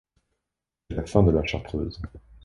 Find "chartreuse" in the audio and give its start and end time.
1.45-2.01